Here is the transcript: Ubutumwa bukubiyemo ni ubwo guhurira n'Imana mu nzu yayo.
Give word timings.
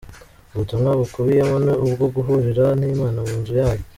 Ubutumwa 0.53 0.89
bukubiyemo 0.99 1.55
ni 1.65 1.73
ubwo 1.85 2.03
guhurira 2.15 2.65
n'Imana 2.79 3.19
mu 3.27 3.35
nzu 3.41 3.53
yayo. 3.61 3.83